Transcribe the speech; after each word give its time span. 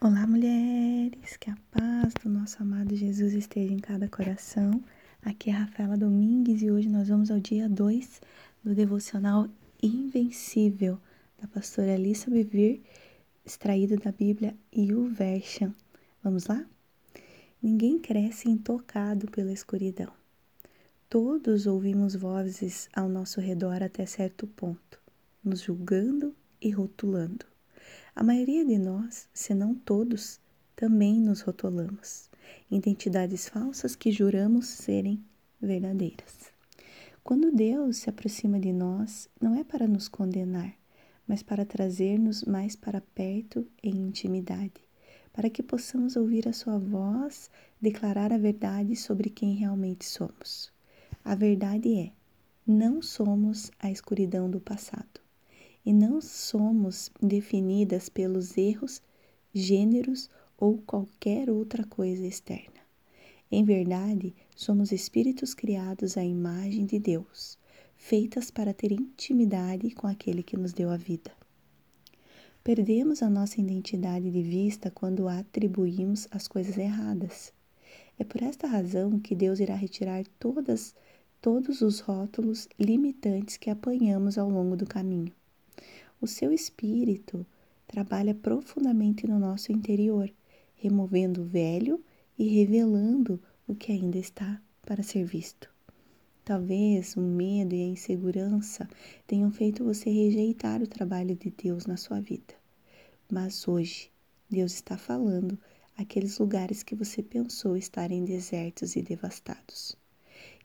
Olá, 0.00 0.28
mulheres! 0.28 1.36
Que 1.38 1.50
a 1.50 1.58
paz 1.72 2.14
do 2.22 2.30
nosso 2.30 2.62
amado 2.62 2.94
Jesus 2.94 3.32
esteja 3.32 3.74
em 3.74 3.80
cada 3.80 4.08
coração. 4.08 4.80
Aqui 5.20 5.50
é 5.50 5.52
a 5.52 5.64
Rafaela 5.64 5.96
Domingues 5.96 6.62
e 6.62 6.70
hoje 6.70 6.88
nós 6.88 7.08
vamos 7.08 7.32
ao 7.32 7.40
dia 7.40 7.68
2 7.68 8.20
do 8.62 8.76
devocional 8.76 9.48
Invencível 9.82 11.00
da 11.42 11.48
pastora 11.48 11.94
Alissa 11.94 12.30
Bevir, 12.30 12.80
extraído 13.44 13.96
da 13.96 14.12
Bíblia 14.12 14.56
e 14.72 14.94
o 14.94 15.08
Version. 15.08 15.72
Vamos 16.22 16.46
lá? 16.46 16.64
Ninguém 17.60 17.98
cresce 17.98 18.48
intocado 18.48 19.28
pela 19.32 19.50
escuridão. 19.50 20.12
Todos 21.10 21.66
ouvimos 21.66 22.14
vozes 22.14 22.88
ao 22.94 23.08
nosso 23.08 23.40
redor 23.40 23.82
até 23.82 24.06
certo 24.06 24.46
ponto, 24.46 25.00
nos 25.42 25.60
julgando 25.60 26.32
e 26.62 26.70
rotulando. 26.70 27.44
A 28.18 28.24
maioria 28.24 28.64
de 28.64 28.76
nós, 28.76 29.28
se 29.32 29.54
não 29.54 29.76
todos, 29.76 30.40
também 30.74 31.20
nos 31.20 31.40
rotulamos, 31.40 32.28
identidades 32.68 33.48
falsas 33.48 33.94
que 33.94 34.10
juramos 34.10 34.66
serem 34.66 35.24
verdadeiras. 35.62 36.50
Quando 37.22 37.52
Deus 37.52 37.98
se 37.98 38.10
aproxima 38.10 38.58
de 38.58 38.72
nós, 38.72 39.28
não 39.40 39.54
é 39.54 39.62
para 39.62 39.86
nos 39.86 40.08
condenar, 40.08 40.74
mas 41.28 41.44
para 41.44 41.64
trazer-nos 41.64 42.42
mais 42.42 42.74
para 42.74 43.00
perto 43.00 43.64
em 43.80 43.94
intimidade, 43.94 44.82
para 45.32 45.48
que 45.48 45.62
possamos 45.62 46.16
ouvir 46.16 46.48
a 46.48 46.52
Sua 46.52 46.76
voz 46.76 47.48
declarar 47.80 48.32
a 48.32 48.36
verdade 48.36 48.96
sobre 48.96 49.30
quem 49.30 49.54
realmente 49.54 50.04
somos. 50.04 50.72
A 51.24 51.36
verdade 51.36 51.96
é: 51.96 52.10
não 52.66 53.00
somos 53.00 53.70
a 53.78 53.92
escuridão 53.92 54.50
do 54.50 54.58
passado 54.58 55.27
e 55.88 55.92
não 55.94 56.20
somos 56.20 57.10
definidas 57.18 58.10
pelos 58.10 58.58
erros, 58.58 59.00
gêneros 59.54 60.28
ou 60.58 60.76
qualquer 60.76 61.48
outra 61.48 61.82
coisa 61.82 62.26
externa. 62.26 62.78
Em 63.50 63.64
verdade, 63.64 64.34
somos 64.54 64.92
espíritos 64.92 65.54
criados 65.54 66.18
à 66.18 66.22
imagem 66.22 66.84
de 66.84 66.98
Deus, 66.98 67.56
feitas 67.96 68.50
para 68.50 68.74
ter 68.74 68.92
intimidade 68.92 69.90
com 69.92 70.06
aquele 70.06 70.42
que 70.42 70.58
nos 70.58 70.74
deu 70.74 70.90
a 70.90 70.98
vida. 70.98 71.32
Perdemos 72.62 73.22
a 73.22 73.30
nossa 73.30 73.58
identidade 73.58 74.30
de 74.30 74.42
vista 74.42 74.90
quando 74.90 75.26
atribuímos 75.26 76.28
as 76.30 76.46
coisas 76.46 76.76
erradas. 76.76 77.50
É 78.18 78.24
por 78.24 78.42
esta 78.42 78.66
razão 78.66 79.18
que 79.18 79.34
Deus 79.34 79.58
irá 79.58 79.74
retirar 79.74 80.22
todas, 80.38 80.94
todos 81.40 81.80
os 81.80 82.00
rótulos 82.00 82.68
limitantes 82.78 83.56
que 83.56 83.70
apanhamos 83.70 84.36
ao 84.36 84.50
longo 84.50 84.76
do 84.76 84.84
caminho. 84.84 85.32
O 86.20 86.26
seu 86.26 86.52
espírito 86.52 87.46
trabalha 87.86 88.34
profundamente 88.34 89.26
no 89.26 89.38
nosso 89.38 89.70
interior, 89.72 90.30
removendo 90.74 91.42
o 91.42 91.46
velho 91.46 92.02
e 92.38 92.46
revelando 92.48 93.40
o 93.66 93.74
que 93.74 93.92
ainda 93.92 94.18
está 94.18 94.60
para 94.82 95.02
ser 95.02 95.24
visto. 95.24 95.68
Talvez 96.44 97.16
o 97.16 97.20
medo 97.20 97.74
e 97.74 97.82
a 97.82 97.86
insegurança 97.86 98.88
tenham 99.26 99.50
feito 99.50 99.84
você 99.84 100.10
rejeitar 100.10 100.82
o 100.82 100.86
trabalho 100.86 101.36
de 101.36 101.50
Deus 101.50 101.86
na 101.86 101.96
sua 101.96 102.20
vida. 102.20 102.54
Mas 103.30 103.68
hoje, 103.68 104.10
Deus 104.48 104.72
está 104.72 104.96
falando 104.96 105.58
aqueles 105.96 106.38
lugares 106.38 106.82
que 106.82 106.94
você 106.94 107.22
pensou 107.22 107.76
estarem 107.76 108.24
desertos 108.24 108.96
e 108.96 109.02
devastados. 109.02 109.94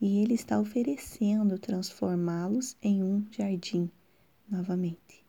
E 0.00 0.22
Ele 0.22 0.34
está 0.34 0.60
oferecendo 0.60 1.58
transformá-los 1.58 2.76
em 2.80 3.02
um 3.02 3.26
jardim 3.30 3.90
novamente. 4.48 5.21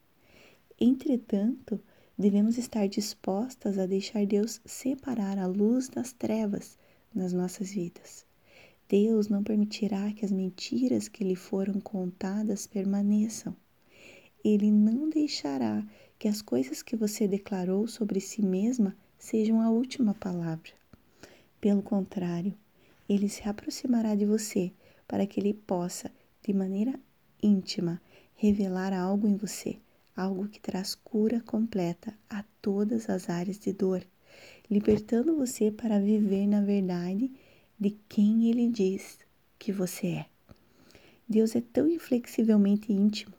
Entretanto, 0.86 1.80
devemos 2.18 2.58
estar 2.58 2.90
dispostas 2.90 3.78
a 3.78 3.86
deixar 3.86 4.26
Deus 4.26 4.60
separar 4.66 5.40
a 5.40 5.48
luz 5.48 5.88
das 5.88 6.12
trevas 6.12 6.78
nas 7.16 7.32
nossas 7.32 7.72
vidas. 7.72 8.26
Deus 8.90 9.30
não 9.30 9.46
permitirá 9.46 10.12
que 10.12 10.26
as 10.26 10.32
mentiras 10.34 11.08
que 11.08 11.24
lhe 11.24 11.38
foram 11.38 11.80
contadas 11.80 12.68
permaneçam. 12.68 13.56
Ele 14.44 14.70
não 14.70 15.10
deixará 15.10 15.88
que 16.20 16.28
as 16.28 16.42
coisas 16.42 16.82
que 16.82 16.98
você 16.98 17.30
declarou 17.30 17.88
sobre 17.88 18.20
si 18.20 18.42
mesma 18.42 18.94
sejam 19.18 19.62
a 19.62 19.70
última 19.70 20.14
palavra. 20.14 20.74
Pelo 21.62 21.82
contrário, 21.82 22.54
ele 23.08 23.30
se 23.30 23.48
aproximará 23.48 24.16
de 24.16 24.26
você 24.26 24.70
para 25.08 25.26
que 25.26 25.40
ele 25.40 25.54
possa, 25.54 26.12
de 26.46 26.52
maneira 26.52 27.00
íntima, 27.42 28.02
revelar 28.36 28.92
algo 28.92 29.30
em 29.30 29.38
você 29.38 29.80
algo 30.16 30.48
que 30.48 30.60
traz 30.60 30.96
cura 30.96 31.42
completa 31.42 32.14
a 32.30 32.44
todas 32.62 33.10
as 33.10 33.30
áreas 33.30 33.58
de 33.58 33.74
dor, 33.74 34.06
libertando 34.70 35.36
você 35.36 35.72
para 35.72 36.00
viver 36.00 36.48
na 36.48 36.62
verdade 36.62 37.32
de 37.80 37.92
quem 38.08 38.50
Ele 38.50 38.68
diz 38.68 39.20
que 39.58 39.72
você 39.72 40.08
é. 40.08 40.26
Deus 41.28 41.56
é 41.56 41.62
tão 41.62 41.88
inflexivelmente 41.90 42.92
íntimo, 42.92 43.34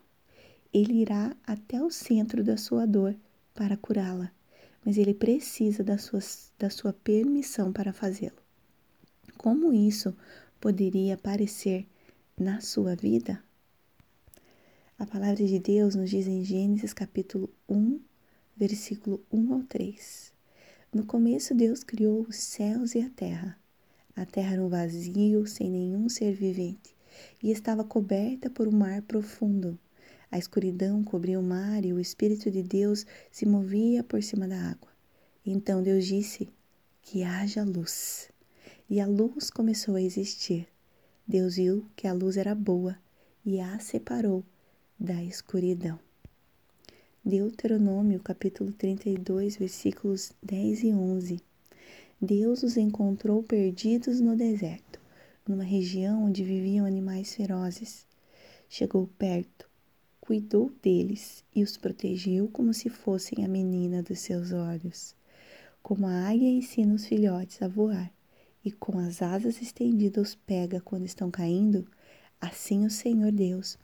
Ele 0.73 0.95
irá 0.95 1.37
até 1.47 1.83
o 1.83 1.91
centro 1.91 2.43
da 2.43 2.57
sua 2.57 2.87
dor 2.87 3.15
para 3.55 3.77
curá-la, 3.77 4.33
mas 4.85 4.97
Ele 4.99 5.15
precisa 5.15 5.85
da 5.85 5.99
sua, 5.99 6.21
da 6.59 6.71
sua 6.71 6.93
permissão 6.93 7.73
para 7.73 7.93
fazê-lo. 7.93 8.43
Como 9.37 9.75
isso 9.75 10.17
poderia 10.61 11.15
aparecer 11.15 11.87
na 12.39 12.63
sua 12.63 12.97
vida? 12.97 13.44
A 15.05 15.07
palavra 15.07 15.45
de 15.45 15.59
Deus 15.59 15.95
nos 15.95 16.09
diz 16.09 16.27
em 16.27 16.43
Gênesis 16.43 16.95
capítulo 16.95 17.51
1, 17.69 18.01
versículo 18.57 19.23
1 19.31 19.53
ao 19.53 19.63
3. 19.65 20.33
No 20.95 21.05
começo 21.05 21.55
Deus 21.55 21.85
criou 21.85 22.23
os 22.23 22.37
céus 22.37 22.95
e 22.95 23.01
a 23.01 23.11
terra. 23.11 23.55
A 24.17 24.25
terra 24.25 24.55
era 24.55 24.65
um 24.65 24.69
vazio, 24.71 25.47
sem 25.47 25.71
nenhum 25.71 26.09
ser 26.09 26.33
vivente, 26.33 26.97
e 27.43 27.51
estava 27.51 27.85
coberta 27.85 28.49
por 28.49 28.67
um 28.67 28.73
mar 28.73 29.03
profundo. 29.03 29.79
A 30.31 30.39
escuridão 30.39 31.05
cobria 31.05 31.39
o 31.39 31.43
mar 31.43 31.85
e 31.85 31.93
o 31.93 32.01
Espírito 32.01 32.51
de 32.51 32.63
Deus 32.63 33.05
se 33.31 33.45
movia 33.45 34.03
por 34.03 34.23
cima 34.23 34.49
da 34.49 34.59
água. 34.59 34.89
Então 35.45 35.83
Deus 35.83 36.07
disse: 36.07 36.49
Que 37.03 37.23
haja 37.23 37.63
luz. 37.63 38.31
E 38.89 39.03
a 39.03 39.07
luz 39.07 39.51
começou 39.51 39.97
a 39.97 40.03
existir. 40.03 40.67
Deus 41.29 41.57
viu 41.57 41.85
que 41.95 42.07
a 42.07 42.15
luz 42.15 42.39
era 42.39 42.55
boa 42.55 42.97
e 43.45 43.61
a 43.61 43.79
separou 43.79 44.43
da 44.99 45.23
escuridão. 45.23 45.99
Deuteronômio 47.25 48.21
capítulo 48.21 48.71
32, 48.73 49.57
versículos 49.57 50.33
10 50.43 50.85
e 50.85 50.93
11. 50.93 51.41
Deus 52.21 52.63
os 52.63 52.77
encontrou 52.77 53.43
perdidos 53.43 54.21
no 54.21 54.37
deserto, 54.37 55.01
numa 55.47 55.65
região 55.65 56.25
onde 56.25 56.45
viviam 56.45 56.87
animais 56.87 57.35
ferozes. 57.35 58.07
Chegou 58.69 59.09
perto, 59.19 59.69
cuidou 60.21 60.71
deles 60.83 61.45
e 61.55 61.63
os 61.63 61.77
protegeu 61.77 62.49
como 62.49 62.73
se 62.73 62.89
fossem 62.89 63.45
a 63.45 63.49
menina 63.49 64.03
dos 64.03 64.21
seus 64.21 64.53
olhos. 64.53 65.15
Como 65.83 66.07
a 66.07 66.29
águia 66.29 66.49
ensina 66.49 66.95
os 66.95 67.05
filhotes 67.05 67.61
a 67.61 67.69
voar 67.69 68.13
e 68.65 68.71
com 68.71 68.99
as 68.99 69.21
asas 69.21 69.61
estendidas 69.61 70.29
os 70.29 70.35
pega 70.35 70.81
quando 70.81 71.05
estão 71.05 71.31
caindo, 71.31 71.87
assim 72.41 72.87
o 72.87 72.91
Senhor 72.91 73.33
Deus 73.33 73.77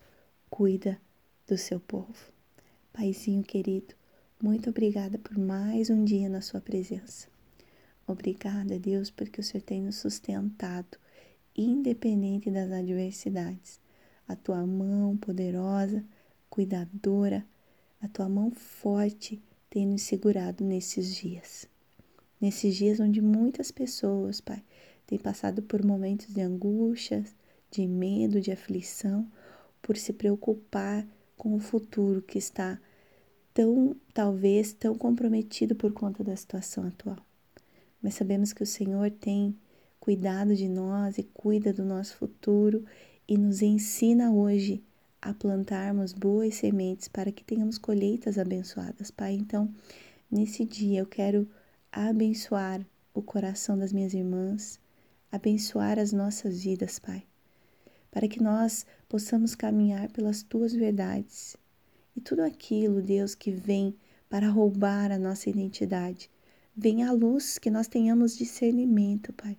cuida 0.51 1.01
do 1.47 1.57
seu 1.57 1.79
povo. 1.79 2.33
Paizinho 2.93 3.43
querido, 3.43 3.95
muito 4.43 4.69
obrigada 4.69 5.17
por 5.17 5.39
mais 5.39 5.89
um 5.89 6.05
dia 6.05 6.29
na 6.29 6.41
sua 6.41 6.61
presença. 6.61 7.29
Obrigada, 8.07 8.79
Deus, 8.79 9.11
porque 9.11 9.41
o 9.41 9.45
Senhor 9.45 9.63
tem 9.63 9.81
nos 9.81 9.97
sustentado, 9.97 10.99
independente 11.57 12.51
das 12.51 12.71
adversidades. 12.73 13.81
A 14.27 14.35
tua 14.35 14.67
mão 14.67 15.17
poderosa, 15.17 16.05
cuidadora, 16.49 17.47
a 18.01 18.09
tua 18.09 18.29
mão 18.29 18.51
forte 18.51 19.41
tem 19.71 19.87
nos 19.87 20.03
segurado 20.03 20.65
nesses 20.65 21.15
dias. 21.15 21.69
Nesses 22.41 22.75
dias 22.75 22.99
onde 22.99 23.21
muitas 23.21 23.71
pessoas, 23.71 24.41
Pai, 24.41 24.63
têm 25.07 25.19
passado 25.19 25.63
por 25.63 25.85
momentos 25.85 26.27
de 26.35 26.41
angústia, 26.41 27.25
de 27.71 27.87
medo, 27.87 28.41
de 28.41 28.51
aflição, 28.51 29.31
por 29.83 29.97
se 29.97 30.13
preocupar 30.13 31.07
com 31.37 31.55
o 31.55 31.61
futuro 31.61 32.23
que 32.23 32.39
está 32.39 32.79
tão, 33.55 33.97
talvez, 34.13 34.73
tão 34.73 34.95
comprometido 34.95 35.75
por 35.75 35.93
conta 35.93 36.23
da 36.23 36.37
situação 36.37 36.87
atual. 36.87 37.19
Mas 38.03 38.15
sabemos 38.15 38.53
que 38.53 38.63
o 38.63 38.67
Senhor 38.67 39.11
tem 39.11 39.57
cuidado 39.99 40.55
de 40.55 40.69
nós 40.69 41.19
e 41.19 41.23
cuida 41.23 41.73
do 41.73 41.85
nosso 41.85 42.17
futuro 42.17 42.85
e 43.29 43.37
nos 43.37 43.63
ensina 43.63 44.33
hoje 44.33 44.83
a 45.21 45.35
plantarmos 45.35 46.13
boas 46.13 46.55
sementes 46.55 47.09
para 47.09 47.31
que 47.31 47.45
tenhamos 47.45 47.77
colheitas 47.77 48.39
abençoadas, 48.39 49.11
Pai. 49.11 49.35
Então, 49.35 49.69
nesse 50.31 50.65
dia 50.65 51.01
eu 51.01 51.07
quero 51.07 51.49
abençoar 51.93 52.81
o 53.13 53.21
coração 53.21 53.79
das 53.79 53.93
minhas 53.93 54.15
irmãs, 54.15 54.81
abençoar 55.31 55.99
as 55.99 56.13
nossas 56.13 56.63
vidas, 56.63 56.99
Pai 56.99 57.25
para 58.11 58.29
que 58.29 58.43
nós 58.43 58.85
possamos 59.11 59.57
caminhar 59.57 60.09
pelas 60.13 60.41
tuas 60.45 60.73
verdades. 60.73 61.57
E 62.15 62.21
tudo 62.21 62.43
aquilo, 62.43 63.03
Deus, 63.03 63.35
que 63.35 63.51
vem 63.51 63.97
para 64.29 64.49
roubar 64.49 65.11
a 65.11 65.19
nossa 65.19 65.51
identidade, 65.51 66.31
venha 66.77 67.09
a 67.09 67.13
luz, 67.13 67.59
que 67.59 67.73
nós 67.73 67.89
tenhamos 67.89 68.39
discernimento, 68.39 69.33
Pai. 69.33 69.59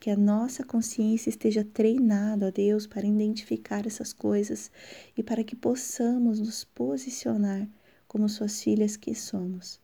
Que 0.00 0.10
a 0.10 0.16
nossa 0.16 0.64
consciência 0.64 1.30
esteja 1.30 1.64
treinada, 1.64 2.48
ó 2.48 2.50
Deus, 2.50 2.88
para 2.88 3.06
identificar 3.06 3.86
essas 3.86 4.12
coisas 4.12 4.68
e 5.16 5.22
para 5.22 5.44
que 5.44 5.54
possamos 5.54 6.40
nos 6.40 6.64
posicionar 6.64 7.68
como 8.08 8.28
suas 8.28 8.60
filhas 8.60 8.96
que 8.96 9.14
somos. 9.14 9.80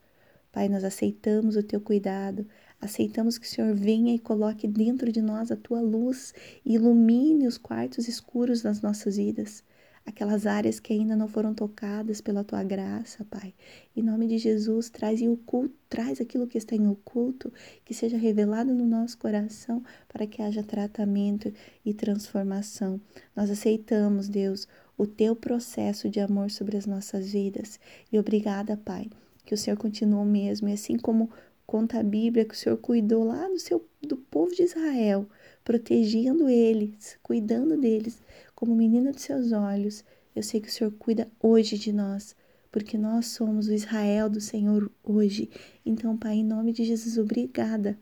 Pai, 0.51 0.67
nós 0.67 0.83
aceitamos 0.83 1.55
o 1.55 1.63
teu 1.63 1.79
cuidado, 1.79 2.45
aceitamos 2.85 3.37
que 3.37 3.45
o 3.45 3.49
Senhor 3.49 3.73
venha 3.75 4.15
e 4.15 4.19
coloque 4.19 4.67
dentro 4.67 5.11
de 5.11 5.21
nós 5.21 5.51
a 5.51 5.55
tua 5.55 5.81
luz 5.81 6.33
e 6.65 6.75
ilumine 6.75 7.47
os 7.47 7.57
quartos 7.57 8.07
escuros 8.07 8.61
das 8.61 8.81
nossas 8.81 9.17
vidas 9.17 9.63
aquelas 10.05 10.45
áreas 10.45 10.79
que 10.79 10.93
ainda 10.93 11.15
não 11.15 11.27
foram 11.27 11.53
tocadas 11.53 12.21
pela 12.21 12.43
tua 12.43 12.63
graça, 12.63 13.25
Pai. 13.25 13.53
Em 13.95 14.03
nome 14.03 14.27
de 14.27 14.37
Jesus, 14.37 14.89
traz 14.89 15.19
em 15.19 15.27
oculto, 15.27 15.73
traz 15.89 16.21
aquilo 16.21 16.47
que 16.47 16.57
está 16.57 16.75
em 16.75 16.87
oculto, 16.87 17.51
que 17.83 17.93
seja 17.93 18.15
revelado 18.15 18.73
no 18.73 18.85
nosso 18.85 19.17
coração, 19.17 19.83
para 20.07 20.27
que 20.27 20.41
haja 20.41 20.61
tratamento 20.61 21.51
e 21.83 21.93
transformação. 21.93 23.01
Nós 23.35 23.49
aceitamos, 23.49 24.29
Deus, 24.29 24.67
o 24.97 25.07
teu 25.07 25.35
processo 25.35 26.07
de 26.07 26.19
amor 26.19 26.51
sobre 26.51 26.77
as 26.77 26.85
nossas 26.85 27.31
vidas. 27.31 27.79
E 28.11 28.19
obrigada, 28.19 28.77
Pai, 28.77 29.09
que 29.43 29.55
o 29.55 29.57
Senhor 29.57 29.77
continua 29.77 30.23
mesmo, 30.23 30.69
e 30.69 30.73
assim 30.73 30.97
como 30.97 31.31
conta 31.65 31.99
a 31.99 32.03
Bíblia 32.03 32.45
que 32.45 32.53
o 32.53 32.57
Senhor 32.57 32.77
cuidou 32.77 33.23
lá 33.23 33.47
do 33.47 33.59
seu 33.59 33.85
do 34.01 34.17
povo 34.17 34.53
de 34.53 34.63
Israel, 34.63 35.27
protegendo 35.63 36.47
eles, 36.47 37.17
cuidando 37.23 37.75
deles, 37.77 38.21
como 38.53 38.75
menina 38.75 39.11
de 39.11 39.21
seus 39.21 39.51
olhos. 39.51 40.03
Eu 40.35 40.43
sei 40.43 40.61
que 40.61 40.67
o 40.67 40.71
Senhor 40.71 40.91
cuida 40.91 41.27
hoje 41.41 41.77
de 41.77 41.91
nós, 41.91 42.35
porque 42.71 42.97
nós 42.97 43.27
somos 43.27 43.67
o 43.67 43.73
Israel 43.73 44.29
do 44.29 44.39
Senhor 44.39 44.91
hoje. 45.03 45.49
Então, 45.85 46.15
Pai, 46.17 46.35
em 46.35 46.43
nome 46.43 46.71
de 46.71 46.83
Jesus, 46.83 47.17
obrigada 47.17 47.97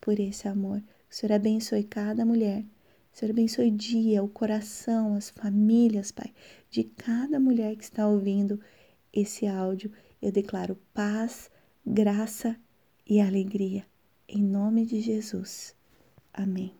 por 0.00 0.20
esse 0.20 0.46
amor. 0.46 0.82
O 1.10 1.14
Senhor 1.14 1.34
abençoe 1.34 1.82
cada 1.82 2.24
mulher. 2.24 2.64
O 3.12 3.18
Senhor 3.18 3.32
abençoe 3.32 3.68
o 3.68 3.76
dia, 3.76 4.22
o 4.22 4.28
coração, 4.28 5.14
as 5.14 5.30
famílias, 5.30 6.12
Pai, 6.12 6.32
de 6.70 6.84
cada 6.84 7.40
mulher 7.40 7.74
que 7.74 7.84
está 7.84 8.06
ouvindo 8.06 8.60
esse 9.12 9.46
áudio. 9.46 9.90
Eu 10.20 10.30
declaro 10.30 10.78
paz, 10.92 11.50
graça 11.84 12.56
e 13.08 13.20
alegria. 13.20 13.86
Em 14.28 14.42
nome 14.42 14.84
de 14.84 15.00
Jesus. 15.00 15.74
Amém. 16.32 16.77